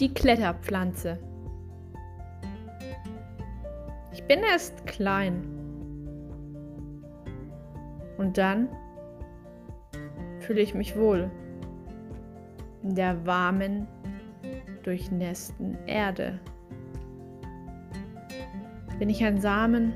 Die 0.00 0.14
Kletterpflanze. 0.14 1.18
Ich 4.12 4.22
bin 4.24 4.40
erst 4.44 4.86
klein. 4.86 5.42
Und 8.16 8.38
dann 8.38 8.68
fühle 10.38 10.60
ich 10.60 10.72
mich 10.72 10.96
wohl 10.96 11.28
in 12.84 12.94
der 12.94 13.26
warmen, 13.26 13.88
durchnässten 14.84 15.76
Erde. 15.86 16.38
Bin 19.00 19.10
ich 19.10 19.24
ein 19.24 19.40
Samen 19.40 19.92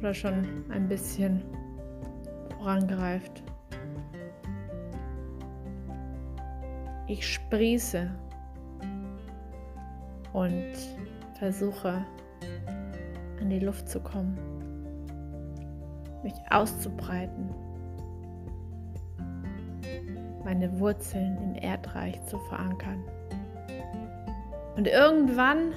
oder 0.00 0.12
schon 0.12 0.44
ein 0.68 0.86
bisschen 0.86 1.42
vorangereift? 2.58 3.42
Ich 7.06 7.26
sprieße 7.26 8.10
und 10.32 10.72
versuche 11.38 12.04
an 13.40 13.50
die 13.50 13.60
Luft 13.60 13.88
zu 13.88 14.00
kommen, 14.00 14.36
mich 16.22 16.34
auszubreiten, 16.50 17.50
meine 20.44 20.78
Wurzeln 20.78 21.38
im 21.42 21.54
Erdreich 21.54 22.22
zu 22.24 22.38
verankern. 22.38 23.02
Und 24.76 24.86
irgendwann, 24.86 25.72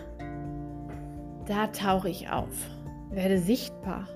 da 1.45 1.67
tauche 1.67 2.09
ich 2.09 2.29
auf, 2.29 2.69
werde 3.09 3.37
sichtbar. 3.37 4.07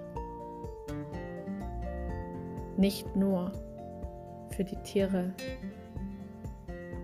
Nicht 2.78 3.16
nur 3.16 3.52
für 4.52 4.64
die 4.64 4.76
Tiere 4.78 5.34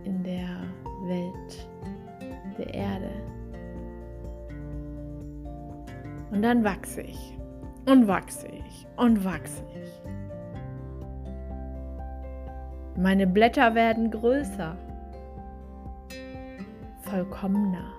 in 0.03 0.23
der 0.23 0.63
Welt 1.03 1.70
der 2.61 2.73
Erde. 2.73 3.09
Und 6.31 6.41
dann 6.41 6.63
wachse 6.63 7.01
ich 7.01 7.37
und 7.85 8.07
wachse 8.07 8.47
ich 8.47 8.87
und 8.97 9.25
wachse 9.25 9.63
ich. 9.75 10.01
Meine 13.01 13.25
Blätter 13.25 13.73
werden 13.73 14.11
größer, 14.11 14.75
vollkommener, 17.01 17.93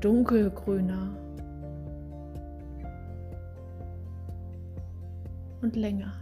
dunkelgrüner 0.00 1.08
und 5.62 5.76
länger. 5.76 6.12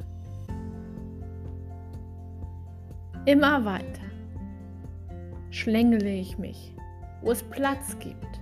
Immer 3.25 3.65
weiter 3.65 4.09
schlängele 5.51 6.11
ich 6.11 6.39
mich, 6.39 6.75
wo 7.23 7.31
es 7.33 7.43
Platz 7.43 7.99
gibt. 7.99 8.41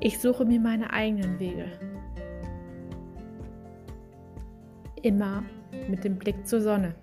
Ich 0.00 0.18
suche 0.20 0.44
mir 0.44 0.60
meine 0.60 0.92
eigenen 0.92 1.38
Wege. 1.38 1.66
Immer 5.02 5.42
mit 5.88 6.04
dem 6.04 6.16
Blick 6.18 6.46
zur 6.46 6.60
Sonne. 6.60 6.94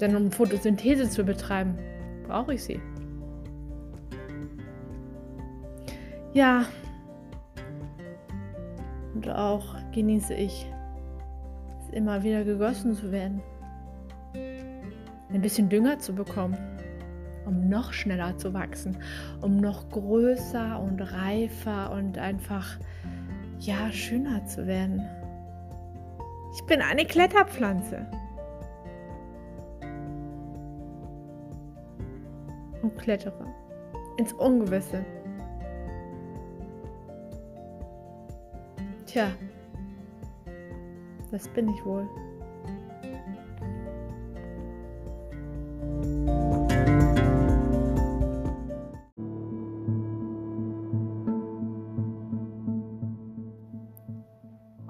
Denn 0.00 0.16
um 0.16 0.32
Photosynthese 0.32 1.08
zu 1.08 1.24
betreiben, 1.24 1.78
brauche 2.26 2.54
ich 2.54 2.64
sie. 2.64 2.80
Ja, 6.32 6.64
und 9.14 9.28
auch 9.28 9.76
genieße 9.92 10.34
ich 10.34 10.66
immer 11.92 12.22
wieder 12.22 12.44
gegossen 12.44 12.94
zu 12.94 13.12
werden. 13.12 13.42
Ein 14.34 15.40
bisschen 15.42 15.68
Dünger 15.68 15.98
zu 15.98 16.14
bekommen, 16.14 16.56
um 17.46 17.68
noch 17.68 17.92
schneller 17.92 18.36
zu 18.36 18.52
wachsen, 18.52 18.98
um 19.40 19.58
noch 19.58 19.88
größer 19.90 20.80
und 20.80 21.00
reifer 21.00 21.92
und 21.92 22.18
einfach, 22.18 22.78
ja, 23.58 23.90
schöner 23.92 24.44
zu 24.46 24.66
werden. 24.66 25.06
Ich 26.54 26.62
bin 26.66 26.82
eine 26.82 27.04
Kletterpflanze. 27.04 28.06
Und 32.82 32.96
klettere 32.96 33.46
ins 34.16 34.32
Ungewisse. 34.34 35.04
Tja, 39.06 39.28
das 41.30 41.48
bin 41.48 41.68
ich 41.68 41.84
wohl. 41.84 42.06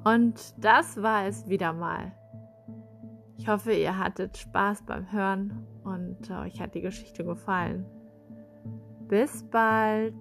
Und 0.05 0.55
das 0.59 1.03
war 1.03 1.27
es 1.27 1.49
wieder 1.49 1.73
mal. 1.73 2.13
Ich 3.37 3.49
hoffe, 3.49 3.73
ihr 3.73 3.99
hattet 3.99 4.37
Spaß 4.37 4.85
beim 4.85 5.11
Hören 5.11 5.67
und 5.83 6.31
euch 6.31 6.61
hat 6.61 6.75
die 6.75 6.83
Geschichte 6.83 7.25
gefallen. 7.25 7.87
Bis 9.09 9.43
bald. 9.51 10.15